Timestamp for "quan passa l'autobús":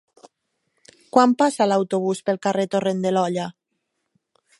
1.17-2.21